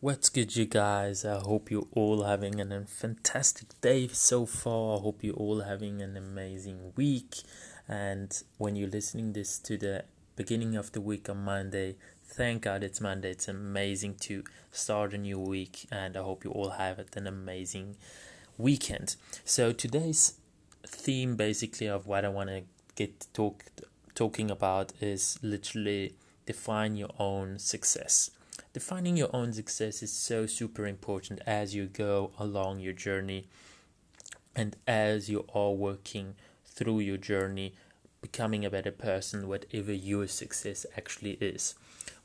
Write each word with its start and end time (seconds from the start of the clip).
What's 0.00 0.28
good, 0.28 0.54
you 0.54 0.66
guys? 0.66 1.24
I 1.24 1.38
hope 1.38 1.70
you're 1.70 1.88
all 1.92 2.24
having 2.24 2.60
a 2.60 2.84
fantastic 2.84 3.80
day 3.80 4.08
so 4.08 4.44
far. 4.44 4.98
I 4.98 5.00
hope 5.00 5.24
you're 5.24 5.34
all 5.34 5.62
having 5.62 6.02
an 6.02 6.18
amazing 6.18 6.92
week. 6.96 7.36
And 7.88 8.30
when 8.58 8.76
you're 8.76 8.90
listening 8.90 9.32
this 9.32 9.58
to 9.60 9.78
the 9.78 10.04
beginning 10.36 10.76
of 10.76 10.92
the 10.92 11.00
week 11.00 11.30
on 11.30 11.38
Monday, 11.38 11.96
thank 12.22 12.64
God 12.64 12.84
it's 12.84 13.00
Monday. 13.00 13.30
It's 13.30 13.48
amazing 13.48 14.16
to 14.16 14.44
start 14.70 15.14
a 15.14 15.18
new 15.18 15.40
week, 15.40 15.86
and 15.90 16.14
I 16.14 16.20
hope 16.20 16.44
you 16.44 16.50
all 16.50 16.72
have 16.72 17.02
an 17.16 17.26
amazing 17.26 17.96
weekend. 18.58 19.16
So 19.46 19.72
today's 19.72 20.34
theme, 20.86 21.36
basically, 21.36 21.88
of 21.88 22.06
what 22.06 22.26
I 22.26 22.28
want 22.28 22.50
to 22.50 22.64
get 22.96 23.28
talk 23.32 23.64
talking 24.14 24.50
about 24.50 24.92
is 25.00 25.38
literally 25.40 26.16
define 26.44 26.96
your 26.96 27.14
own 27.18 27.58
success 27.58 28.30
defining 28.76 29.16
your 29.16 29.34
own 29.34 29.54
success 29.54 30.02
is 30.02 30.12
so 30.12 30.44
super 30.44 30.86
important 30.86 31.40
as 31.46 31.74
you 31.74 31.86
go 31.86 32.30
along 32.38 32.78
your 32.78 32.92
journey 32.92 33.48
and 34.54 34.76
as 34.86 35.30
you 35.30 35.46
are 35.54 35.70
working 35.72 36.34
through 36.62 37.00
your 37.00 37.16
journey 37.16 37.72
becoming 38.20 38.66
a 38.66 38.70
better 38.70 38.90
person 38.90 39.48
whatever 39.48 39.94
your 39.94 40.26
success 40.26 40.84
actually 40.94 41.38
is. 41.40 41.74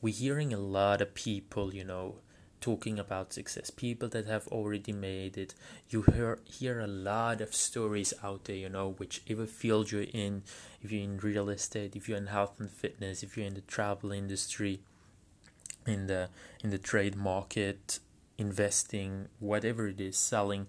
We're 0.01 0.13
hearing 0.13 0.53
a 0.53 0.57
lot 0.57 0.99
of 0.99 1.13
people 1.13 1.73
you 1.73 1.85
know 1.85 2.15
talking 2.59 2.99
about 2.99 3.31
success. 3.31 3.69
People 3.69 4.09
that 4.09 4.27
have 4.27 4.49
already 4.49 4.91
made 4.91 5.37
it. 5.37 5.55
You 5.87 6.01
hear 6.01 6.39
hear 6.43 6.81
a 6.81 6.85
lot 6.85 7.39
of 7.39 7.55
stories 7.55 8.13
out 8.21 8.43
there 8.43 8.57
you 8.57 8.67
know 8.67 8.95
whichever 8.97 9.45
field 9.45 9.93
you're 9.93 10.11
in 10.13 10.43
if 10.81 10.91
you're 10.91 11.05
in 11.05 11.17
real 11.19 11.47
estate 11.47 11.95
if 11.95 12.09
you're 12.09 12.17
in 12.17 12.27
health 12.27 12.59
and 12.59 12.69
fitness 12.69 13.23
if 13.23 13.37
you're 13.37 13.47
in 13.47 13.53
the 13.53 13.61
travel 13.61 14.11
industry 14.11 14.81
in 15.85 16.07
the 16.07 16.29
in 16.63 16.69
the 16.69 16.77
trade 16.77 17.15
market, 17.15 17.99
investing, 18.37 19.27
whatever 19.39 19.87
it 19.87 19.99
is, 19.99 20.17
selling, 20.17 20.67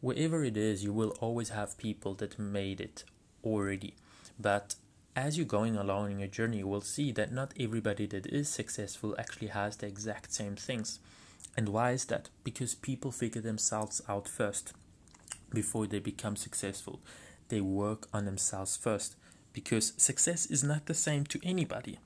wherever 0.00 0.44
it 0.44 0.56
is, 0.56 0.84
you 0.84 0.92
will 0.92 1.16
always 1.20 1.50
have 1.50 1.78
people 1.78 2.14
that 2.14 2.38
made 2.38 2.80
it 2.80 3.04
already. 3.42 3.94
But 4.38 4.74
as 5.16 5.38
you're 5.38 5.46
going 5.46 5.76
along 5.76 6.10
in 6.10 6.18
your 6.18 6.28
journey, 6.28 6.58
you 6.58 6.66
will 6.66 6.80
see 6.80 7.12
that 7.12 7.32
not 7.32 7.54
everybody 7.58 8.06
that 8.06 8.26
is 8.26 8.48
successful 8.48 9.14
actually 9.18 9.48
has 9.48 9.76
the 9.76 9.86
exact 9.86 10.32
same 10.32 10.56
things. 10.56 10.98
And 11.56 11.68
why 11.68 11.92
is 11.92 12.06
that? 12.06 12.30
Because 12.42 12.74
people 12.74 13.12
figure 13.12 13.40
themselves 13.40 14.02
out 14.08 14.26
first 14.26 14.72
before 15.52 15.86
they 15.86 16.00
become 16.00 16.34
successful. 16.34 17.00
They 17.48 17.60
work 17.60 18.08
on 18.12 18.24
themselves 18.24 18.76
first 18.76 19.14
because 19.52 19.92
success 19.96 20.46
is 20.46 20.64
not 20.64 20.86
the 20.86 20.94
same 20.94 21.24
to 21.26 21.40
anybody. 21.44 22.00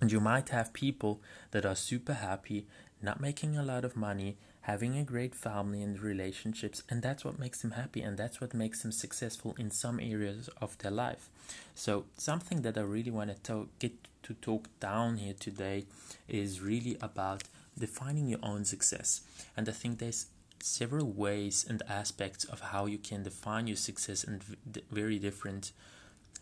And 0.00 0.12
you 0.12 0.20
might 0.20 0.50
have 0.50 0.72
people 0.72 1.20
that 1.50 1.66
are 1.66 1.74
super 1.74 2.14
happy, 2.14 2.66
not 3.02 3.20
making 3.20 3.56
a 3.56 3.62
lot 3.62 3.84
of 3.84 3.96
money, 3.96 4.36
having 4.62 4.98
a 4.98 5.02
great 5.04 5.34
family 5.34 5.82
and 5.82 5.98
relationships, 6.00 6.82
and 6.90 7.02
that's 7.02 7.24
what 7.24 7.38
makes 7.38 7.62
them 7.62 7.72
happy 7.72 8.02
and 8.02 8.18
that's 8.18 8.40
what 8.40 8.54
makes 8.54 8.82
them 8.82 8.92
successful 8.92 9.54
in 9.58 9.70
some 9.70 9.98
areas 9.98 10.50
of 10.60 10.76
their 10.78 10.90
life. 10.90 11.30
So, 11.74 12.04
something 12.16 12.62
that 12.62 12.76
I 12.76 12.82
really 12.82 13.10
want 13.10 13.42
to 13.44 13.68
get 13.78 13.94
to 14.24 14.34
talk 14.34 14.68
down 14.78 15.16
here 15.16 15.34
today 15.38 15.86
is 16.28 16.60
really 16.60 16.98
about 17.00 17.44
defining 17.78 18.28
your 18.28 18.40
own 18.42 18.64
success. 18.64 19.22
And 19.56 19.68
I 19.68 19.72
think 19.72 19.98
there's 19.98 20.26
several 20.62 21.06
ways 21.06 21.64
and 21.68 21.82
aspects 21.88 22.44
of 22.44 22.60
how 22.60 22.86
you 22.86 22.98
can 22.98 23.22
define 23.22 23.66
your 23.66 23.76
success 23.76 24.24
and 24.24 24.42
very 24.90 25.18
different 25.18 25.72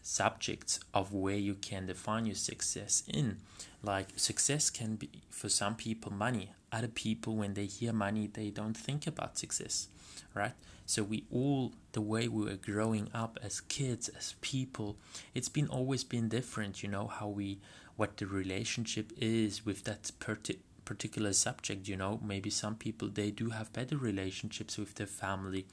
subjects 0.07 0.79
of 0.95 1.13
where 1.13 1.37
you 1.37 1.55
can 1.55 1.87
define 1.87 2.27
your 2.27 2.37
success 2.37 3.03
in. 3.09 3.39
Like 3.83 4.09
success 4.17 4.71
can 4.71 4.95
be 4.97 5.11
for 5.31 5.49
some 5.49 5.75
people 5.75 6.13
money. 6.13 6.53
Other 6.71 6.89
people 6.89 7.37
when 7.37 7.55
they 7.55 7.67
hear 7.67 7.93
money 7.93 8.29
they 8.33 8.51
don't 8.51 8.77
think 8.77 9.07
about 9.07 9.37
success. 9.37 9.89
Right? 10.33 10.53
So 10.87 11.03
we 11.03 11.25
all 11.33 11.73
the 11.93 12.01
way 12.01 12.29
we 12.29 12.45
were 12.45 12.55
growing 12.55 13.11
up 13.13 13.39
as 13.43 13.61
kids, 13.61 14.09
as 14.09 14.37
people, 14.41 14.97
it's 15.35 15.49
been 15.49 15.67
always 15.67 16.05
been 16.05 16.29
different, 16.29 16.83
you 16.83 16.89
know, 16.89 17.09
how 17.09 17.27
we 17.27 17.59
what 17.97 18.19
the 18.19 18.27
relationship 18.27 19.13
is 19.17 19.67
with 19.67 19.85
that 19.85 20.13
particular 20.85 21.33
subject, 21.33 21.89
you 21.89 21.97
know. 21.97 22.21
Maybe 22.25 22.51
some 22.51 22.77
people 22.77 23.09
they 23.09 23.33
do 23.33 23.51
have 23.51 23.73
better 23.73 23.97
relationships 23.97 24.79
with 24.79 24.95
their 24.95 25.09
family 25.09 25.67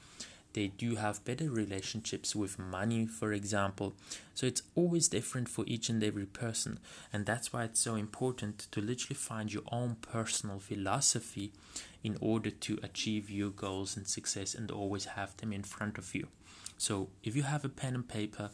they 0.54 0.68
do 0.68 0.94
have 0.96 1.24
better 1.24 1.50
relationships 1.50 2.34
with 2.34 2.58
money, 2.58 3.06
for 3.06 3.32
example. 3.32 3.94
So 4.34 4.46
it's 4.46 4.62
always 4.74 5.08
different 5.08 5.48
for 5.48 5.64
each 5.66 5.88
and 5.88 6.02
every 6.02 6.26
person. 6.26 6.78
And 7.12 7.26
that's 7.26 7.52
why 7.52 7.64
it's 7.64 7.80
so 7.80 7.96
important 7.96 8.66
to 8.70 8.80
literally 8.80 9.16
find 9.16 9.52
your 9.52 9.64
own 9.70 9.96
personal 10.00 10.60
philosophy 10.60 11.52
in 12.02 12.16
order 12.20 12.50
to 12.50 12.78
achieve 12.82 13.30
your 13.30 13.50
goals 13.50 13.96
and 13.96 14.06
success 14.06 14.54
and 14.54 14.70
always 14.70 15.04
have 15.04 15.36
them 15.36 15.52
in 15.52 15.64
front 15.64 15.98
of 15.98 16.14
you. 16.14 16.28
So 16.78 17.08
if 17.22 17.36
you 17.36 17.42
have 17.42 17.64
a 17.64 17.68
pen 17.68 17.94
and 17.94 18.06
paper, 18.06 18.50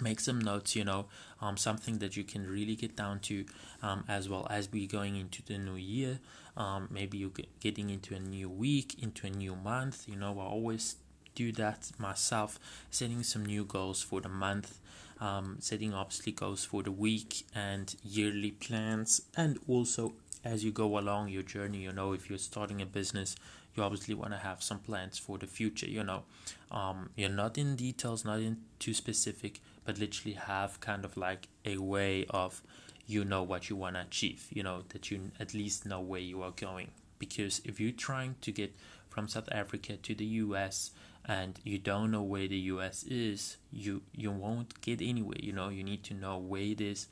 make 0.00 0.20
some 0.20 0.38
notes 0.38 0.76
you 0.76 0.84
know 0.84 1.06
um, 1.40 1.56
something 1.56 1.98
that 1.98 2.16
you 2.16 2.24
can 2.24 2.46
really 2.46 2.76
get 2.76 2.96
down 2.96 3.20
to 3.20 3.44
um, 3.82 4.04
as 4.08 4.28
well 4.28 4.46
as 4.50 4.70
we 4.72 4.86
going 4.86 5.16
into 5.16 5.42
the 5.42 5.58
new 5.58 5.76
year. 5.76 6.18
Um, 6.56 6.88
maybe 6.90 7.18
you're 7.18 7.30
getting 7.60 7.90
into 7.90 8.14
a 8.14 8.18
new 8.18 8.48
week 8.50 9.00
into 9.02 9.26
a 9.26 9.30
new 9.30 9.54
month 9.54 10.08
you 10.08 10.16
know. 10.16 10.38
I 10.38 10.44
always 10.44 10.96
do 11.34 11.52
that 11.52 11.90
myself 11.98 12.58
setting 12.90 13.22
some 13.22 13.46
new 13.46 13.64
goals 13.64 14.02
for 14.02 14.20
the 14.20 14.28
month 14.28 14.80
um, 15.20 15.56
setting 15.60 15.94
obviously 15.94 16.32
goals 16.32 16.64
for 16.64 16.82
the 16.82 16.92
week 16.92 17.44
and 17.54 17.94
yearly 18.04 18.52
plans. 18.52 19.22
And 19.36 19.58
also 19.68 20.14
as 20.44 20.64
you 20.64 20.70
go 20.70 20.98
along 20.98 21.28
your 21.28 21.42
journey 21.42 21.78
you 21.78 21.92
know 21.92 22.12
if 22.12 22.28
you're 22.30 22.38
starting 22.38 22.80
a 22.80 22.86
business 22.86 23.34
you 23.74 23.82
obviously 23.82 24.14
want 24.14 24.32
to 24.32 24.38
have 24.38 24.62
some 24.62 24.78
plans 24.78 25.18
for 25.18 25.36
the 25.38 25.46
future 25.46 25.86
you 25.86 26.02
know. 26.02 26.22
Um, 26.70 27.10
you're 27.16 27.28
not 27.30 27.58
in 27.58 27.76
details 27.76 28.24
not 28.24 28.40
in 28.40 28.58
too 28.78 28.94
specific 28.94 29.60
but 29.88 29.98
literally 29.98 30.34
have 30.34 30.78
kind 30.80 31.02
of 31.02 31.16
like 31.16 31.48
a 31.64 31.78
way 31.78 32.26
of 32.28 32.60
you 33.06 33.24
know 33.24 33.42
what 33.42 33.70
you 33.70 33.74
want 33.74 33.96
to 33.96 34.02
achieve 34.02 34.46
you 34.50 34.62
know 34.62 34.82
that 34.90 35.10
you 35.10 35.30
at 35.40 35.54
least 35.54 35.86
know 35.86 35.98
where 35.98 36.20
you 36.20 36.42
are 36.42 36.50
going. 36.50 36.90
Because 37.18 37.62
if 37.64 37.80
you're 37.80 37.92
trying 38.08 38.34
to 38.42 38.52
get 38.52 38.76
from 39.08 39.28
South 39.28 39.48
Africa 39.50 39.96
to 39.96 40.14
the 40.14 40.26
US 40.44 40.90
and 41.24 41.58
you 41.64 41.78
don't 41.78 42.10
know 42.10 42.22
where 42.22 42.46
the 42.46 42.58
US 42.74 43.02
is 43.04 43.56
you 43.72 44.02
you 44.12 44.30
won't 44.30 44.78
get 44.82 45.00
anywhere 45.00 45.40
you 45.40 45.54
know. 45.54 45.70
You 45.70 45.82
need 45.82 46.04
to 46.04 46.12
know 46.12 46.36
where 46.36 46.68
it 46.74 46.82
is. 46.82 47.06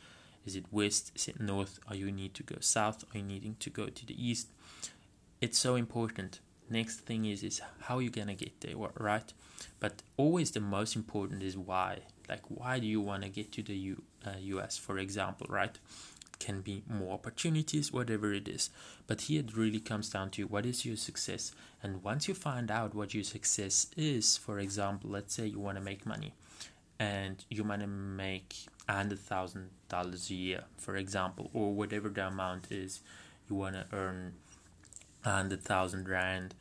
Is 0.45 0.55
it 0.55 0.67
west? 0.71 1.13
Is 1.15 1.29
it 1.29 1.41
north? 1.41 1.81
Or 1.89 1.97
you 1.97 2.13
need 2.13 2.35
to 2.35 2.43
go 2.43 2.57
south? 2.61 3.05
Or 3.05 3.17
you 3.17 3.25
needing 3.25 3.57
to 3.61 3.71
go 3.71 3.87
to 3.87 4.07
the 4.07 4.17
east? 4.23 4.49
It's 5.41 5.59
so 5.59 5.77
important. 5.77 6.41
Next 6.69 6.97
thing 7.07 7.25
is 7.25 7.43
is 7.43 7.63
how 7.81 8.01
you're 8.01 8.11
gonna 8.11 8.35
get 8.35 8.61
there 8.61 8.77
right? 8.99 9.33
But 9.81 10.03
always 10.19 10.51
the 10.51 10.61
most 10.61 10.95
important 10.95 11.43
is 11.43 11.57
why 11.57 12.01
like 12.29 12.43
why 12.49 12.79
do 12.79 12.87
you 12.87 13.01
want 13.01 13.23
to 13.23 13.29
get 13.29 13.53
to 13.53 13.63
the 13.63 13.75
U, 13.75 14.03
uh, 14.27 14.59
us 14.59 14.77
for 14.77 14.99
example 14.99 15.47
right? 15.49 15.79
Can 16.39 16.61
be 16.61 16.83
more 16.89 17.15
opportunities 17.15 17.93
whatever 17.93 18.33
it 18.35 18.47
is. 18.47 18.69
But 19.07 19.23
here 19.23 19.41
it 19.41 19.57
really 19.57 19.81
comes 19.81 20.11
down 20.11 20.31
to 20.33 20.43
what 20.45 20.67
is 20.67 20.85
your 20.85 20.97
success? 20.97 21.53
And 21.83 22.03
once 22.03 22.29
you 22.29 22.35
find 22.35 22.71
out 22.71 22.95
what 22.95 23.15
your 23.15 23.25
success 23.25 23.87
is 23.97 24.37
for 24.37 24.59
example 24.59 25.11
let's 25.11 25.35
say 25.35 25.47
you 25.47 25.61
want 25.61 25.79
to 25.79 25.85
make 25.85 26.05
money 26.05 26.35
and 26.99 27.45
you 27.51 27.65
want 27.65 27.81
to 27.83 27.87
make 27.87 28.67
a 28.89 28.95
hundred 28.95 29.19
thousand 29.19 29.71
dollars 29.89 30.31
a 30.31 30.35
year 30.35 30.65
for 30.77 30.97
example 30.97 31.51
or 31.53 31.73
whatever 31.75 32.09
the 32.09 32.27
amount 32.27 32.71
is 32.71 33.01
you 33.49 33.57
want 33.57 33.75
to 33.75 33.85
earn 33.93 34.35
a 35.25 35.31
hundred 35.31 35.63
thousand 35.63 36.09
rand 36.09 36.55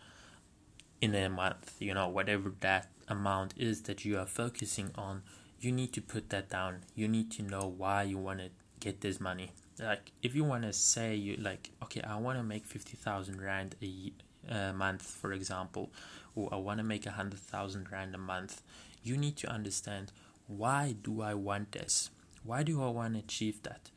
in 1.01 1.15
a 1.15 1.29
month 1.29 1.75
you 1.79 1.93
know 1.93 2.07
whatever 2.07 2.51
that 2.59 2.87
amount 3.07 3.53
is 3.57 3.83
that 3.83 4.03
you 4.03 4.17
are 4.17 4.25
focusing 4.25 4.91
on 4.95 5.21
you 5.65 5.71
need 5.71 5.91
to 5.93 6.01
put 6.01 6.29
that 6.29 6.49
down. 6.49 6.81
You 6.93 7.07
need 7.07 7.31
to 7.31 7.41
know 7.41 7.73
why 7.75 8.03
you 8.03 8.19
want 8.19 8.39
to 8.39 8.49
get 8.79 9.01
this 9.01 9.19
money. 9.19 9.51
Like 9.79 10.11
if 10.21 10.35
you 10.35 10.43
want 10.43 10.63
to 10.63 10.71
say 10.71 11.15
you 11.15 11.35
like 11.35 11.71
okay 11.83 12.01
i 12.01 12.15
want 12.15 12.37
to 12.37 12.43
make 12.43 12.65
50000 12.65 13.41
rand 13.41 13.75
a, 13.81 14.71
month 14.73 15.01
for 15.01 15.33
example 15.33 15.91
or 16.33 16.53
i 16.53 16.55
want 16.55 16.77
to 16.77 16.83
make 16.83 17.05
a 17.05 17.09
100000 17.09 17.91
rand 17.91 18.15
a 18.15 18.17
month 18.17 18.61
you 19.03 19.17
need 19.17 19.35
to 19.37 19.51
understand 19.51 20.13
why 20.47 20.95
do 21.01 21.21
i 21.21 21.33
want 21.33 21.73
this? 21.73 22.09
Why 22.43 22.63
do 22.63 22.81
i 22.81 22.89
want 22.89 23.15
to 23.15 23.19
achieve 23.19 23.63
that? 23.63 23.89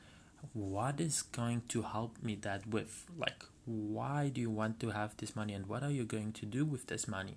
What 0.53 1.01
is 1.01 1.23
going 1.23 1.63
to 1.69 1.83
help 1.83 2.21
me 2.23 2.35
that 2.43 2.67
with? 2.67 3.07
Like 3.17 3.45
why 3.67 4.31
do 4.31 4.41
you 4.41 4.51
want 4.51 4.81
to 4.81 4.91
have 4.91 5.17
this 5.19 5.37
money 5.37 5.53
and 5.53 5.67
what 5.67 5.85
are 5.85 5.93
you 5.93 6.05
going 6.05 6.33
to 6.33 6.47
do 6.47 6.65
with 6.65 6.89
this 6.89 7.07
money? 7.07 7.37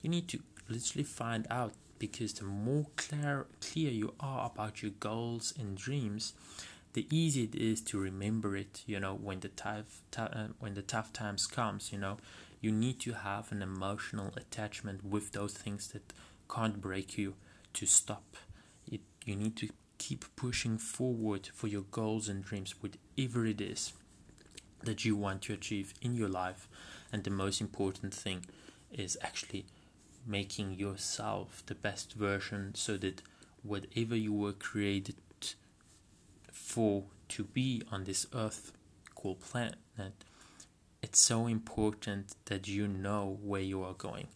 You 0.00 0.10
need 0.10 0.28
to 0.28 0.38
literally 0.68 1.04
find 1.04 1.46
out 1.50 1.72
because 2.00 2.32
the 2.34 2.44
more 2.44 2.86
clear 2.96 3.46
clear 3.60 3.90
you 3.90 4.12
are 4.18 4.50
about 4.52 4.82
your 4.82 4.90
goals 4.98 5.54
and 5.56 5.76
dreams 5.76 6.32
the 6.94 7.06
easier 7.14 7.44
it 7.44 7.54
is 7.54 7.80
to 7.80 7.98
remember 8.00 8.56
it 8.56 8.82
you 8.86 8.98
know 8.98 9.14
when 9.14 9.38
the 9.40 9.48
tough 9.50 10.02
uh, 10.18 10.48
when 10.58 10.74
the 10.74 10.82
tough 10.82 11.12
times 11.12 11.46
comes 11.46 11.92
you 11.92 11.98
know 11.98 12.16
you 12.60 12.72
need 12.72 12.98
to 12.98 13.12
have 13.12 13.52
an 13.52 13.62
emotional 13.62 14.32
attachment 14.36 15.04
with 15.04 15.30
those 15.30 15.54
things 15.54 15.86
that 15.88 16.12
can't 16.52 16.80
break 16.80 17.16
you 17.16 17.34
to 17.72 17.86
stop 17.86 18.36
it 18.90 19.00
you 19.24 19.36
need 19.36 19.56
to 19.56 19.68
keep 19.98 20.24
pushing 20.34 20.78
forward 20.78 21.48
for 21.54 21.68
your 21.68 21.84
goals 21.92 22.28
and 22.28 22.42
dreams 22.42 22.74
whatever 22.80 23.46
it 23.46 23.60
is 23.60 23.92
that 24.82 25.04
you 25.04 25.14
want 25.16 25.42
to 25.42 25.52
achieve 25.52 25.94
in 26.00 26.14
your 26.14 26.28
life. 26.28 26.68
And 27.12 27.24
the 27.24 27.30
most 27.30 27.60
important 27.60 28.14
thing 28.14 28.46
is 28.90 29.18
actually 29.20 29.66
making 30.26 30.72
yourself 30.72 31.62
the 31.66 31.74
best 31.74 32.14
version 32.14 32.74
so 32.74 32.96
that 32.98 33.22
whatever 33.62 34.16
you 34.16 34.32
were 34.32 34.52
created 34.52 35.16
for 36.50 37.04
to 37.28 37.44
be 37.44 37.82
on 37.90 38.04
this 38.04 38.26
earth 38.34 38.72
called 39.14 39.40
planet, 39.40 39.76
it's 41.02 41.20
so 41.20 41.46
important 41.46 42.34
that 42.46 42.68
you 42.68 42.86
know 42.86 43.38
where 43.42 43.60
you 43.60 43.82
are 43.82 43.94
going. 43.94 44.28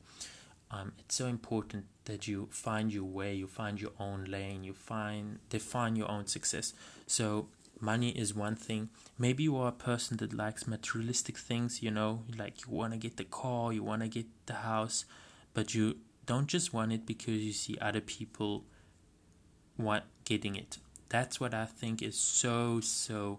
Um, 0.71 0.93
it's 0.99 1.15
so 1.15 1.27
important 1.27 1.85
that 2.07 2.27
you 2.27 2.49
find 2.51 2.93
your 2.93 3.05
way, 3.05 3.35
you 3.35 3.47
find 3.47 3.81
your 3.81 3.93
own 4.01 4.25
lane, 4.25 4.65
you 4.65 4.73
find 4.73 5.39
define 5.49 5.95
your 5.97 6.11
own 6.11 6.27
success. 6.27 6.73
So 7.07 7.49
money 7.81 8.11
is 8.11 8.35
one 8.35 8.57
thing. 8.57 8.89
Maybe 9.19 9.45
you 9.45 9.57
are 9.57 9.69
a 9.69 9.73
person 9.73 10.17
that 10.17 10.33
likes 10.33 10.67
materialistic 10.67 11.39
things, 11.39 11.83
you 11.83 11.91
know, 11.91 12.23
like 12.37 12.67
you 12.67 12.73
want 12.73 12.93
to 12.93 12.99
get 12.99 13.17
the 13.17 13.25
car, 13.25 13.73
you 13.73 13.83
want 13.83 14.03
to 14.03 14.09
get 14.09 14.27
the 14.47 14.55
house, 14.55 15.05
but 15.55 15.75
you 15.75 15.97
don't 16.27 16.49
just 16.49 16.73
want 16.73 16.93
it 16.93 17.07
because 17.07 17.41
you 17.41 17.53
see 17.53 17.79
other 17.81 18.01
people 18.01 18.65
want 19.79 20.05
getting 20.25 20.57
it. 20.57 20.79
That's 21.09 21.39
what 21.41 21.55
I 21.55 21.65
think 21.65 22.03
is 22.03 22.17
so 22.17 22.81
so 22.81 23.39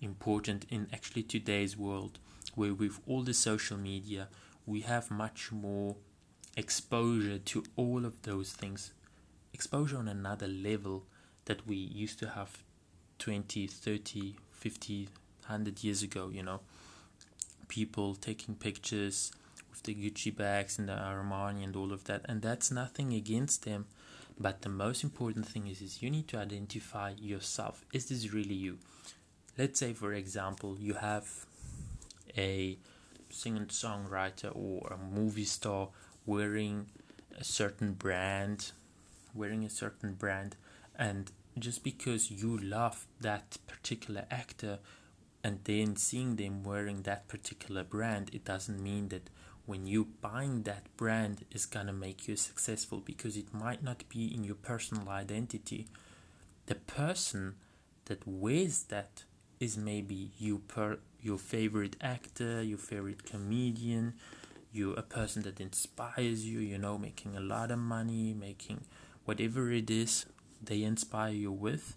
important 0.00 0.66
in 0.70 0.86
actually 0.92 1.24
today's 1.24 1.76
world 1.76 2.18
where 2.54 2.74
with 2.74 3.00
all 3.06 3.22
the 3.22 3.34
social 3.34 3.76
media 3.76 4.28
we 4.66 4.82
have 4.82 5.10
much 5.10 5.50
more 5.50 5.96
exposure 6.56 7.38
to 7.38 7.64
all 7.76 8.04
of 8.04 8.22
those 8.22 8.52
things 8.52 8.92
exposure 9.52 9.96
on 9.96 10.08
another 10.08 10.46
level 10.46 11.04
that 11.46 11.66
we 11.66 11.76
used 11.76 12.18
to 12.18 12.28
have 12.28 12.62
20 13.18 13.66
30 13.66 14.36
50 14.50 15.08
100 15.46 15.84
years 15.84 16.02
ago 16.02 16.30
you 16.32 16.42
know 16.42 16.60
people 17.68 18.14
taking 18.14 18.54
pictures 18.54 19.32
the 19.84 19.94
Gucci 19.94 20.34
bags 20.34 20.78
and 20.78 20.88
the 20.88 20.92
Armani 20.92 21.64
and 21.64 21.76
all 21.76 21.92
of 21.92 22.04
that 22.04 22.22
and 22.26 22.42
that's 22.42 22.70
nothing 22.70 23.12
against 23.12 23.64
them 23.64 23.86
but 24.40 24.62
the 24.62 24.68
most 24.68 25.02
important 25.02 25.48
thing 25.48 25.66
is, 25.66 25.82
is 25.82 26.00
you 26.00 26.10
need 26.10 26.28
to 26.28 26.38
identify 26.38 27.14
yourself. 27.18 27.84
Is 27.92 28.06
this 28.06 28.32
really 28.32 28.54
you? 28.54 28.78
Let's 29.56 29.80
say 29.80 29.92
for 29.92 30.12
example 30.12 30.76
you 30.78 30.94
have 30.94 31.46
a 32.36 32.78
singer 33.30 33.66
songwriter 33.66 34.54
or 34.54 34.92
a 34.92 35.14
movie 35.14 35.44
star 35.44 35.88
wearing 36.24 36.86
a 37.38 37.44
certain 37.44 37.92
brand 37.92 38.72
wearing 39.34 39.64
a 39.64 39.70
certain 39.70 40.14
brand 40.14 40.56
and 40.96 41.30
just 41.58 41.84
because 41.84 42.30
you 42.30 42.56
love 42.58 43.06
that 43.20 43.58
particular 43.66 44.24
actor 44.30 44.78
and 45.44 45.60
then 45.64 45.96
seeing 45.96 46.36
them 46.36 46.64
wearing 46.64 47.02
that 47.02 47.28
particular 47.28 47.84
brand 47.84 48.30
it 48.32 48.44
doesn't 48.44 48.82
mean 48.82 49.08
that 49.08 49.28
when 49.68 49.86
you 49.86 50.08
buying 50.22 50.62
that 50.62 50.84
brand 50.96 51.44
is 51.50 51.66
gonna 51.66 51.92
make 51.92 52.26
you 52.26 52.34
successful 52.36 53.02
because 53.04 53.36
it 53.36 53.52
might 53.52 53.82
not 53.82 54.08
be 54.08 54.34
in 54.34 54.42
your 54.42 54.54
personal 54.54 55.10
identity. 55.10 55.86
The 56.64 56.74
person 56.74 57.56
that 58.06 58.26
wears 58.26 58.84
that 58.84 59.24
is 59.60 59.76
maybe 59.76 60.30
you 60.38 60.60
per 60.60 60.98
your 61.20 61.36
favorite 61.36 61.96
actor 62.00 62.62
your 62.62 62.78
favorite 62.78 63.26
comedian 63.26 64.14
you 64.72 64.92
a 64.94 65.02
person 65.02 65.42
that 65.42 65.60
inspires 65.60 66.46
you 66.46 66.60
you 66.60 66.78
know 66.78 66.96
making 66.96 67.36
a 67.36 67.40
lot 67.40 67.70
of 67.70 67.78
money 67.78 68.32
making 68.32 68.80
whatever 69.26 69.70
it 69.70 69.90
is 69.90 70.24
they 70.62 70.82
inspire 70.82 71.32
you 71.32 71.52
with. 71.52 71.94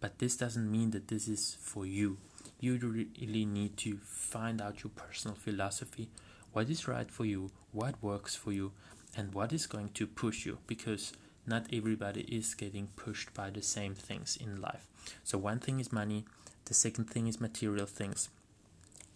But 0.00 0.20
this 0.20 0.36
doesn't 0.36 0.70
mean 0.70 0.92
that 0.92 1.08
this 1.08 1.26
is 1.26 1.56
for 1.60 1.84
you. 1.84 2.18
You 2.60 2.76
really 2.76 3.44
need 3.44 3.76
to 3.78 3.98
find 4.04 4.60
out 4.60 4.84
your 4.84 4.92
personal 4.94 5.36
philosophy 5.36 6.08
what 6.52 6.68
is 6.68 6.88
right 6.88 7.10
for 7.10 7.24
you 7.24 7.50
what 7.72 8.02
works 8.02 8.34
for 8.34 8.52
you 8.52 8.72
and 9.16 9.34
what 9.34 9.52
is 9.52 9.66
going 9.66 9.90
to 9.90 10.06
push 10.06 10.46
you 10.46 10.58
because 10.66 11.12
not 11.46 11.66
everybody 11.72 12.22
is 12.22 12.54
getting 12.54 12.88
pushed 12.96 13.32
by 13.32 13.50
the 13.50 13.62
same 13.62 13.94
things 13.94 14.36
in 14.38 14.60
life. 14.60 14.86
So 15.24 15.38
one 15.38 15.60
thing 15.60 15.80
is 15.80 15.92
money 15.92 16.24
the 16.66 16.74
second 16.74 17.06
thing 17.06 17.26
is 17.26 17.40
material 17.40 17.86
things. 17.86 18.28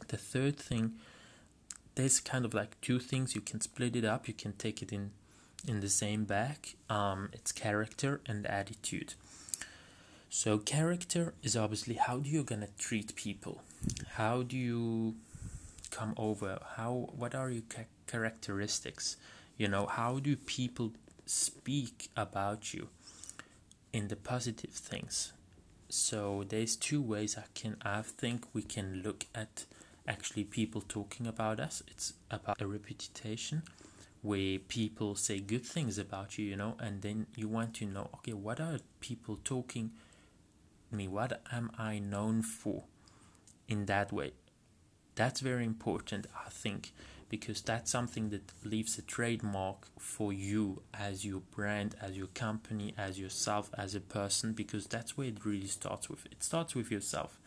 The 0.09 0.17
third 0.17 0.57
thing 0.57 0.95
there's 1.95 2.21
kind 2.21 2.45
of 2.45 2.55
like 2.55 2.81
two 2.81 2.99
things 2.99 3.35
you 3.35 3.43
can 3.43 3.61
split 3.61 3.97
it 3.97 4.05
up 4.05 4.27
you 4.27 4.35
can 4.35 4.55
take 4.55 4.83
it 4.83 4.93
in 4.93 5.11
in 5.69 5.81
the 5.81 5.89
same 5.89 6.25
bag 6.25 6.75
um, 6.91 7.29
it's 7.33 7.53
character 7.53 8.21
and 8.27 8.47
attitude. 8.47 9.15
So 10.31 10.57
character 10.59 11.35
is 11.43 11.57
obviously 11.57 11.95
how 11.95 12.17
do 12.19 12.31
you 12.31 12.43
gonna 12.43 12.69
treat 12.79 13.15
people? 13.15 13.63
How 14.15 14.43
do 14.43 14.57
you 14.57 15.17
come 15.93 16.15
over 16.17 16.59
how 16.77 17.09
what 17.17 17.35
are 17.35 17.51
your 17.51 17.63
characteristics 18.07 19.17
you 19.57 19.69
know 19.69 19.87
how 19.87 20.19
do 20.19 20.35
people 20.35 20.93
speak 21.27 22.09
about 22.17 22.75
you 22.75 22.89
in 23.93 24.09
the 24.09 24.17
positive 24.17 24.71
things 24.71 25.33
so 25.89 26.45
there's 26.49 26.75
two 26.75 27.01
ways 27.01 27.37
i 27.39 27.45
can 27.55 27.77
i 27.83 28.03
think 28.03 28.47
we 28.53 28.63
can 28.63 29.03
look 29.05 29.27
at 29.35 29.65
actually 30.07 30.45
people 30.45 30.83
talking 30.89 31.27
about 31.27 31.61
us. 31.61 31.83
It's 31.89 32.15
about 32.31 32.61
a 32.61 32.67
reputation 32.67 33.63
where 34.23 34.59
people 34.59 35.15
say 35.15 35.41
good 35.41 35.65
things 35.65 35.99
about 35.99 36.39
you, 36.39 36.45
you 36.45 36.57
know, 36.57 36.77
and 36.79 37.03
then 37.03 37.27
you 37.37 37.49
want 37.49 37.75
to 37.75 37.87
know, 37.87 38.09
okay, 38.17 38.33
what 38.33 38.61
are 38.61 38.79
people 39.01 39.39
talking 39.45 39.91
me? 40.91 41.09
What 41.09 41.41
am 41.51 41.71
I 41.79 41.99
known 41.99 42.43
for 42.43 42.85
in 43.69 43.87
that 43.87 44.13
way? 44.13 44.33
That's 45.15 45.41
very 45.41 45.65
important, 45.65 46.27
I 46.47 46.49
think, 46.49 46.93
because 47.29 47.61
that's 47.61 47.91
something 47.91 48.31
that 48.31 48.53
leaves 48.65 48.99
a 48.99 49.03
trademark 49.03 49.89
for 49.99 50.33
you 50.33 50.83
as 50.95 51.25
your 51.25 51.41
brand, 51.41 51.95
as 52.01 52.17
your 52.17 52.29
company, 52.29 52.95
as 52.97 53.19
yourself, 53.19 53.71
as 53.77 53.95
a 53.95 54.01
person, 54.01 54.53
because 54.53 54.87
that's 54.87 55.17
where 55.17 55.29
it 55.29 55.45
really 55.45 55.67
starts 55.67 56.09
with. 56.09 56.25
It 56.27 56.43
starts 56.43 56.75
with 56.75 56.91
yourself. 56.91 57.39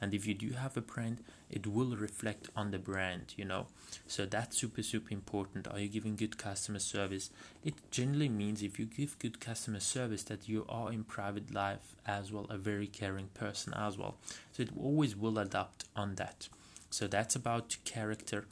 And 0.00 0.14
if 0.14 0.26
you 0.26 0.34
do 0.34 0.50
have 0.50 0.76
a 0.76 0.80
brand 0.80 1.22
it 1.48 1.66
will 1.66 1.94
reflect 1.94 2.48
on 2.56 2.72
the 2.72 2.78
brand 2.78 3.34
you 3.36 3.44
know? 3.44 3.66
So 4.08 4.26
that's 4.26 4.58
super 4.58 4.82
super 4.82 5.12
important. 5.12 5.68
Are 5.68 5.78
you 5.78 5.88
giving 5.88 6.16
good 6.16 6.38
customer 6.38 6.80
service? 6.80 7.30
It 7.62 7.74
generally 7.92 8.28
means 8.28 8.62
if 8.62 8.80
you 8.80 8.86
give 8.86 9.18
good 9.20 9.38
customer 9.38 9.78
service 9.78 10.24
that 10.24 10.48
you 10.48 10.66
are 10.68 10.90
in 10.90 11.04
private 11.04 11.54
life 11.54 11.94
as 12.04 12.32
well 12.32 12.46
a 12.50 12.58
very 12.58 12.88
caring 12.88 13.28
person 13.28 13.72
as 13.74 13.96
well. 13.96 14.16
So 14.50 14.64
it 14.64 14.70
always 14.76 15.14
will 15.14 15.38
adapt 15.38 15.84
on 15.94 16.16
that 16.16 16.48
so 16.92 17.06
that's 17.06 17.34
about 17.34 17.76
character 17.84 18.46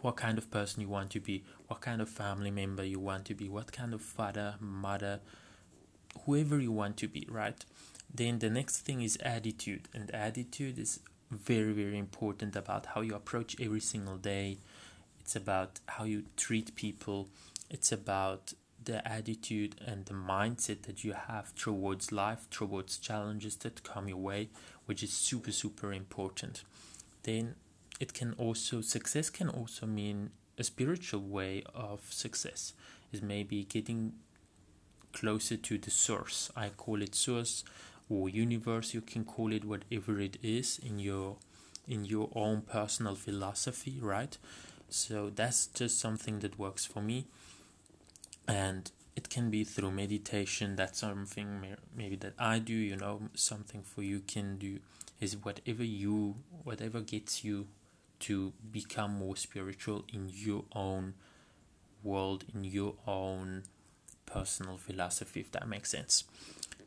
what 0.00 0.16
kind 0.16 0.38
of 0.38 0.50
person 0.50 0.80
you 0.80 0.88
want 0.88 1.10
to 1.10 1.20
be 1.20 1.44
what 1.68 1.80
kind 1.80 2.00
of 2.00 2.08
family 2.08 2.50
member 2.50 2.84
you 2.84 2.98
want 2.98 3.24
to 3.24 3.34
be 3.34 3.48
what 3.48 3.72
kind 3.72 3.94
of 3.94 4.00
father 4.00 4.54
mother 4.60 5.20
whoever 6.24 6.58
you 6.60 6.72
want 6.72 6.96
to 6.96 7.08
be 7.08 7.26
right 7.30 7.64
then 8.14 8.40
the 8.40 8.50
next 8.50 8.80
thing 8.80 9.00
is 9.00 9.16
attitude, 9.22 9.88
and 9.94 10.10
attitude 10.14 10.78
is 10.78 11.00
very, 11.30 11.72
very 11.72 11.96
important 11.96 12.54
about 12.54 12.86
how 12.86 13.00
you 13.00 13.14
approach 13.14 13.56
every 13.58 13.80
single 13.80 14.18
day. 14.18 14.58
It's 15.20 15.34
about 15.34 15.80
how 15.86 16.04
you 16.04 16.24
treat 16.36 16.74
people. 16.74 17.28
It's 17.70 17.90
about 17.90 18.52
the 18.84 19.06
attitude 19.08 19.76
and 19.86 20.04
the 20.04 20.12
mindset 20.12 20.82
that 20.82 21.04
you 21.04 21.14
have 21.14 21.54
towards 21.54 22.12
life, 22.12 22.50
towards 22.50 22.98
challenges 22.98 23.56
that 23.56 23.82
come 23.82 24.08
your 24.08 24.18
way, 24.18 24.50
which 24.84 25.02
is 25.02 25.12
super, 25.12 25.52
super 25.52 25.92
important. 25.92 26.64
Then 27.22 27.54
it 28.00 28.14
can 28.14 28.34
also, 28.34 28.80
success 28.80 29.30
can 29.30 29.48
also 29.48 29.86
mean 29.86 30.30
a 30.58 30.64
spiritual 30.64 31.22
way 31.22 31.62
of 31.74 32.00
success, 32.10 32.72
is 33.12 33.22
maybe 33.22 33.64
getting 33.64 34.14
closer 35.12 35.56
to 35.56 35.78
the 35.78 35.90
source. 35.90 36.50
I 36.56 36.70
call 36.70 37.02
it 37.02 37.14
source 37.14 37.64
or 38.08 38.28
universe 38.28 38.94
you 38.94 39.00
can 39.00 39.24
call 39.24 39.52
it 39.52 39.64
whatever 39.64 40.20
it 40.20 40.36
is 40.42 40.78
in 40.78 40.98
your 40.98 41.36
in 41.88 42.04
your 42.04 42.28
own 42.34 42.62
personal 42.62 43.14
philosophy 43.14 43.98
right? 44.00 44.36
So 44.88 45.30
that's 45.34 45.66
just 45.68 45.98
something 45.98 46.40
that 46.40 46.58
works 46.58 46.84
for 46.84 47.00
me. 47.00 47.26
And 48.46 48.90
can 49.32 49.50
be 49.50 49.64
through 49.64 49.90
meditation 49.90 50.76
that's 50.76 50.98
something 50.98 51.48
maybe 51.96 52.16
that 52.16 52.34
i 52.38 52.58
do 52.58 52.74
you 52.74 52.96
know 52.96 53.14
something 53.34 53.82
for 53.82 54.02
you 54.02 54.20
can 54.20 54.58
do 54.58 54.78
is 55.20 55.36
whatever 55.36 55.84
you 55.84 56.34
whatever 56.64 57.00
gets 57.00 57.44
you 57.44 57.66
to 58.22 58.52
become 58.70 59.12
more 59.18 59.36
spiritual 59.36 60.04
in 60.12 60.30
your 60.32 60.64
own 60.74 61.14
world 62.04 62.44
in 62.54 62.64
your 62.64 62.94
own 63.06 63.62
personal 64.26 64.76
philosophy 64.76 65.40
if 65.40 65.50
that 65.52 65.68
makes 65.68 65.90
sense. 65.90 66.24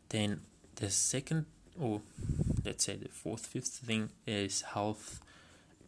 Then 0.09 0.41
the 0.75 0.89
second 0.89 1.45
or 1.79 2.01
let's 2.63 2.85
say 2.85 2.95
the 2.95 3.09
fourth 3.09 3.47
fifth 3.47 3.81
thing 3.85 4.09
is 4.25 4.61
health 4.61 5.21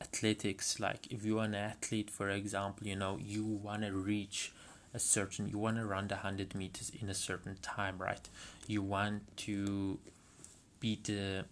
athletics. 0.01 0.79
Like 0.79 1.07
if 1.11 1.23
you're 1.25 1.43
an 1.43 1.55
athlete 1.55 2.09
for 2.09 2.29
example 2.29 2.87
you 2.87 2.95
know 2.95 3.17
you 3.21 3.45
want 3.45 3.83
to 3.83 3.91
reach 3.91 4.51
a 4.93 4.99
certain 4.99 5.47
you 5.47 5.57
want 5.57 5.77
to 5.77 5.85
run 5.85 6.07
the 6.07 6.15
100 6.15 6.55
meters 6.55 6.91
in 6.99 7.09
a 7.09 7.13
certain 7.13 7.57
time 7.61 7.97
right? 7.97 8.29
You 8.67 8.81
want 8.81 9.37
to 9.37 9.99
beat 10.79 11.05
the 11.05 11.45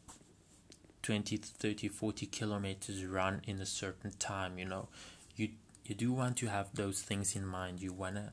20 1.03 1.37
30 1.37 1.87
40 1.87 2.25
kilometers 2.27 3.05
run 3.05 3.41
in 3.45 3.59
a 3.59 3.65
certain 3.65 4.11
time 4.17 4.57
you 4.57 4.65
know? 4.65 4.87
You 5.35 5.49
you 5.85 5.93
do 5.93 6.11
want 6.11 6.37
to 6.37 6.47
have 6.47 6.69
those 6.73 7.01
things 7.01 7.35
in 7.35 7.45
mind. 7.45 7.81
You 7.81 7.93
want 7.93 8.15
to 8.15 8.31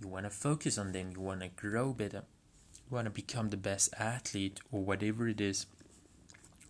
you 0.00 0.08
want 0.08 0.24
to 0.24 0.30
focus 0.30 0.78
on 0.78 0.92
them. 0.92 1.10
You 1.12 1.20
want 1.20 1.40
to 1.40 1.48
grow 1.48 1.92
better. 1.92 2.24
You 2.90 2.94
want 2.94 3.06
to 3.06 3.10
become 3.10 3.48
the 3.48 3.56
best 3.56 3.94
athlete 3.98 4.60
or 4.70 4.82
whatever 4.82 5.28
it 5.28 5.40
is. 5.40 5.66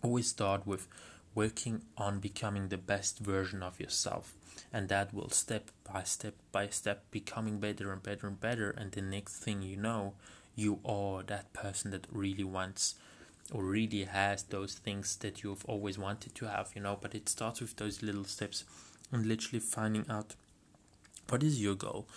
Always 0.01 0.27
start 0.27 0.65
with 0.65 0.87
working 1.33 1.81
on 1.97 2.19
becoming 2.19 2.67
the 2.67 2.77
best 2.77 3.19
version 3.19 3.63
of 3.63 3.79
yourself 3.79 4.33
and 4.73 4.89
that 4.89 5.13
will 5.13 5.29
step 5.29 5.71
by 5.91 6.03
step 6.03 6.35
by 6.51 6.67
step 6.67 7.03
becoming 7.11 7.59
better 7.59 7.91
and 7.91 8.03
better 8.03 8.27
and 8.27 8.39
better 8.39 8.71
and 8.71 8.91
the 8.91 9.01
next 9.01 9.37
thing 9.37 9.61
you 9.61 9.77
know 9.77 10.13
you 10.55 10.79
are 10.85 11.23
that 11.23 11.51
person 11.53 11.91
that 11.91 12.05
really 12.11 12.43
wants 12.43 12.95
or 13.51 13.63
really 13.63 14.05
has 14.05 14.43
those 14.43 14.75
things 14.75 15.17
that 15.17 15.43
you've 15.43 15.65
always 15.65 15.97
wanted 15.97 16.33
to 16.35 16.45
have, 16.47 16.71
you 16.73 16.81
know. 16.81 16.97
But 16.99 17.13
it 17.13 17.27
starts 17.27 17.59
with 17.59 17.75
those 17.75 18.01
little 18.01 18.23
steps 18.23 18.63
and 19.11 19.25
literally 19.25 19.59
finding 19.59 20.05
out 20.09 20.35
what 21.29 21.43
is 21.43 21.61
your 21.61 21.75
goal. 21.75 22.07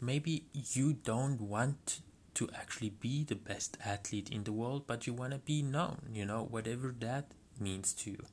Maybe 0.00 0.44
you 0.52 0.92
don't 0.92 1.40
want 1.40 2.00
to 2.34 2.48
actually 2.54 2.90
be 2.90 3.24
the 3.24 3.36
best 3.36 3.76
athlete 3.84 4.30
in 4.30 4.44
the 4.44 4.52
world, 4.52 4.84
but 4.86 5.06
you 5.06 5.12
want 5.12 5.32
to 5.32 5.38
be 5.38 5.62
known, 5.62 5.98
you 6.12 6.24
know, 6.24 6.44
whatever 6.44 6.94
that 7.00 7.26
means 7.58 7.92
to 7.94 8.10
you. 8.10 8.24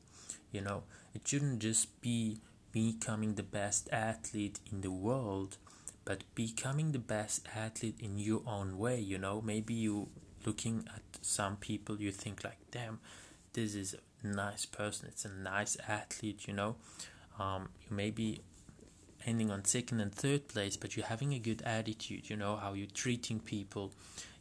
You 0.52 0.62
know, 0.62 0.84
it 1.14 1.28
shouldn't 1.28 1.60
just 1.60 2.02
be 2.02 2.42
becoming 2.72 3.36
the 3.36 3.44
best 3.44 3.90
athlete 3.92 4.60
in 4.72 4.82
the 4.82 4.92
world, 4.92 5.58
but 6.06 6.24
becoming 6.36 6.92
the 6.92 7.00
best 7.00 7.48
athlete 7.56 7.98
in 8.00 8.18
your 8.18 8.42
own 8.48 8.78
way, 8.78 9.00
you 9.00 9.18
know. 9.18 9.42
Maybe 9.42 9.74
you 9.74 10.10
looking 10.46 10.88
at 10.94 11.02
some 11.22 11.56
people 11.56 12.02
you 12.02 12.12
think 12.12 12.44
like 12.44 12.58
damn 12.72 13.00
this 13.54 13.76
is 13.76 13.96
a 14.24 14.28
nice 14.28 14.66
person. 14.66 15.08
It's 15.10 15.26
a 15.26 15.30
nice 15.30 15.78
athlete 15.88 16.48
you 16.48 16.54
know. 16.54 16.76
Um, 17.40 17.70
you 17.90 17.96
may 17.96 18.12
be 18.12 18.42
ending 19.26 19.52
on 19.52 19.66
second 19.66 20.00
and 20.00 20.14
third 20.14 20.48
place 20.48 20.78
but 20.78 20.96
you're 20.96 21.06
having 21.06 21.34
a 21.34 21.40
good 21.40 21.62
attitude 21.64 22.30
you 22.30 22.36
know 22.36 22.56
how 22.56 22.74
you're 22.74 22.88
treating 22.88 23.40
people. 23.40 23.92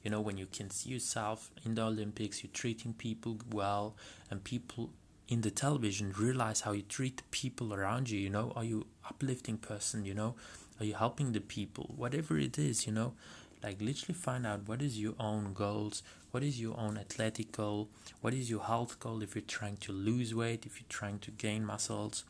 You 0.02 0.10
know 0.10 0.20
when 0.20 0.38
you 0.38 0.46
can 0.46 0.70
see 0.70 0.90
yourself 0.90 1.50
in 1.64 1.74
the 1.74 1.82
olympics 1.82 2.42
you're 2.42 2.52
treating 2.52 2.94
people 2.94 3.38
well 3.50 3.96
and 4.30 4.42
people 4.42 4.90
in 5.30 5.42
the 5.42 5.50
television 5.50 6.12
realize 6.18 6.62
how 6.62 6.72
you 6.72 6.82
treat 6.82 7.18
the 7.18 7.22
people 7.30 7.72
around 7.72 8.10
you 8.10 8.18
you 8.18 8.28
know? 8.28 8.52
Are 8.56 8.64
you 8.64 8.88
uplifting 9.08 9.56
person 9.56 10.04
you 10.04 10.12
know? 10.12 10.34
Are 10.78 10.84
you 10.84 10.94
helping 10.94 11.32
the 11.32 11.40
people? 11.40 11.94
Whatever 11.96 12.36
it 12.36 12.58
is 12.58 12.86
you 12.86 12.92
know? 12.92 13.14
Like 13.62 13.80
literally 13.80 14.14
find 14.14 14.44
out 14.44 14.66
what 14.68 14.82
is 14.82 14.98
your 14.98 15.14
own 15.20 15.52
goals 15.54 16.02
what 16.30 16.42
is 16.42 16.60
your 16.60 16.78
own 16.78 16.96
athletic 16.96 17.52
goal 17.52 17.88
what 18.20 18.32
is 18.32 18.48
your 18.48 18.62
health 18.62 18.98
goal 19.00 19.22
if 19.22 19.34
you're 19.34 19.42
trying 19.42 19.76
to 19.78 19.92
lose 19.92 20.34
weight 20.34 20.64
if 20.64 20.80
you're 20.80 20.88
trying 20.88 21.18
to 21.20 21.30
gain 21.30 21.64
muscles. 21.64 22.24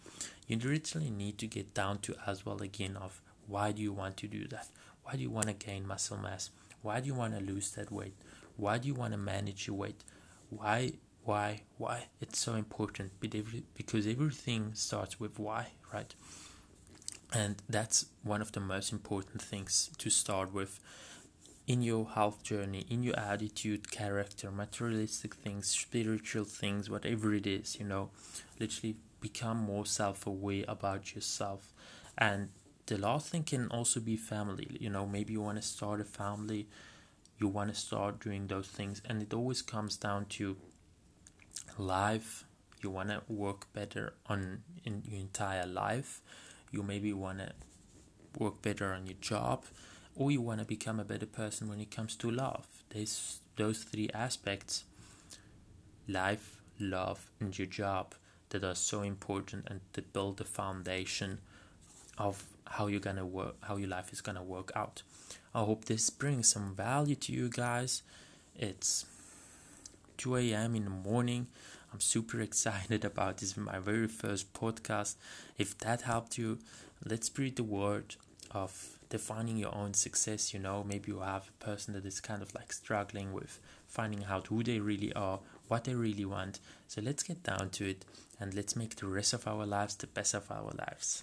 You 0.46 0.58
literally 0.58 1.10
need 1.10 1.38
to 1.38 1.46
get 1.46 1.72
down 1.72 1.98
to 2.00 2.16
as 2.26 2.44
well 2.44 2.60
again 2.60 2.96
of 2.96 3.22
why 3.46 3.72
do 3.72 3.80
you 3.80 3.92
want 3.92 4.18
to 4.18 4.26
do 4.28 4.46
that? 4.48 4.68
Why 5.04 5.16
do 5.16 5.22
you 5.22 5.30
want 5.30 5.46
to 5.46 5.54
gain 5.54 5.86
muscle 5.86 6.18
mass? 6.18 6.50
Why 6.82 7.00
do 7.00 7.06
you 7.06 7.14
want 7.14 7.38
to 7.38 7.44
lose 7.44 7.70
that 7.72 7.90
weight? 7.90 8.14
Why 8.56 8.78
do 8.78 8.88
you 8.88 8.94
want 8.94 9.12
to 9.12 9.18
manage 9.18 9.66
your 9.66 9.76
weight? 9.76 10.04
Why 10.50 10.92
why 11.24 11.62
why 11.78 12.06
it's 12.20 12.38
so 12.38 12.54
important 12.54 13.10
because 13.20 14.06
everything 14.06 14.72
starts 14.74 15.20
with 15.20 15.38
why 15.38 15.68
right 15.92 16.14
and 17.32 17.62
that's 17.68 18.06
one 18.22 18.42
of 18.42 18.52
the 18.52 18.60
most 18.60 18.92
important 18.92 19.40
things 19.40 19.90
to 19.98 20.10
start 20.10 20.52
with 20.52 20.80
in 21.66 21.82
your 21.82 22.04
health 22.04 22.42
journey, 22.42 22.84
in 22.88 23.04
your 23.04 23.16
attitude, 23.16 23.92
character, 23.92 24.50
materialistic 24.50 25.34
things, 25.36 25.68
spiritual 25.68 26.44
things, 26.44 26.90
whatever 26.90 27.32
it 27.32 27.46
is, 27.46 27.78
you 27.78 27.84
know, 27.84 28.10
literally 28.58 28.96
become 29.20 29.56
more 29.58 29.86
self 29.86 30.26
aware 30.26 30.64
about 30.66 31.14
yourself. 31.14 31.72
And 32.18 32.48
the 32.86 32.98
last 32.98 33.28
thing 33.28 33.44
can 33.44 33.68
also 33.68 34.00
be 34.00 34.16
family. 34.16 34.76
You 34.80 34.90
know, 34.90 35.06
maybe 35.06 35.34
you 35.34 35.40
want 35.42 35.58
to 35.58 35.62
start 35.62 36.00
a 36.00 36.04
family, 36.04 36.66
you 37.38 37.46
want 37.46 37.72
to 37.72 37.80
start 37.80 38.18
doing 38.18 38.48
those 38.48 38.66
things, 38.66 39.00
and 39.08 39.22
it 39.22 39.32
always 39.32 39.62
comes 39.62 39.96
down 39.96 40.26
to 40.30 40.56
life. 41.78 42.44
You 42.82 42.90
want 42.90 43.10
to 43.10 43.22
work 43.28 43.72
better 43.72 44.14
on 44.26 44.62
in 44.84 45.02
your 45.06 45.20
entire 45.20 45.66
life. 45.66 46.20
You 46.70 46.82
maybe 46.82 47.12
want 47.12 47.38
to 47.38 47.52
work 48.38 48.62
better 48.62 48.92
on 48.92 49.06
your 49.06 49.16
job 49.20 49.64
or 50.14 50.30
you 50.30 50.40
want 50.40 50.60
to 50.60 50.66
become 50.66 51.00
a 51.00 51.04
better 51.04 51.26
person 51.26 51.68
when 51.68 51.80
it 51.80 51.90
comes 51.90 52.16
to 52.16 52.30
love. 52.30 52.66
There's 52.90 53.40
those 53.56 53.84
three 53.84 54.10
aspects 54.14 54.84
life, 56.08 56.60
love, 56.78 57.30
and 57.38 57.56
your 57.56 57.66
job 57.66 58.14
that 58.50 58.64
are 58.64 58.74
so 58.74 59.02
important 59.02 59.66
and 59.68 59.80
that 59.92 60.12
build 60.12 60.38
the 60.38 60.44
foundation 60.44 61.38
of 62.18 62.44
how 62.66 62.86
you're 62.86 63.00
gonna 63.00 63.26
work, 63.26 63.56
how 63.62 63.76
your 63.76 63.88
life 63.88 64.12
is 64.12 64.20
gonna 64.20 64.42
work 64.42 64.72
out. 64.74 65.02
I 65.54 65.60
hope 65.60 65.84
this 65.84 66.10
brings 66.10 66.48
some 66.48 66.74
value 66.74 67.14
to 67.16 67.32
you 67.32 67.48
guys. 67.48 68.02
It's 68.56 69.06
2 70.20 70.36
a.m. 70.36 70.76
in 70.76 70.84
the 70.84 70.90
morning. 70.90 71.46
I'm 71.94 72.00
super 72.00 72.40
excited 72.48 73.06
about 73.06 73.38
this, 73.38 73.56
my 73.56 73.78
very 73.78 74.06
first 74.06 74.52
podcast. 74.52 75.14
If 75.56 75.78
that 75.78 76.02
helped 76.02 76.36
you, 76.36 76.58
let's 77.02 77.28
spread 77.28 77.56
the 77.56 77.64
word 77.64 78.16
of 78.50 78.98
defining 79.08 79.56
your 79.56 79.74
own 79.74 79.94
success. 79.94 80.52
You 80.52 80.60
know, 80.60 80.84
maybe 80.86 81.10
you 81.10 81.20
have 81.20 81.48
a 81.48 81.64
person 81.64 81.94
that 81.94 82.04
is 82.04 82.20
kind 82.20 82.42
of 82.42 82.54
like 82.54 82.70
struggling 82.70 83.32
with 83.32 83.58
finding 83.88 84.24
out 84.26 84.48
who 84.48 84.62
they 84.62 84.78
really 84.78 85.10
are, 85.14 85.40
what 85.68 85.84
they 85.84 85.94
really 85.94 86.26
want. 86.26 86.60
So 86.86 87.00
let's 87.00 87.22
get 87.22 87.42
down 87.42 87.70
to 87.70 87.88
it 87.88 88.04
and 88.38 88.52
let's 88.52 88.76
make 88.76 88.96
the 88.96 89.06
rest 89.06 89.32
of 89.32 89.48
our 89.48 89.64
lives 89.64 89.94
the 89.96 90.06
best 90.06 90.34
of 90.34 90.50
our 90.50 90.72
lives. 90.78 91.18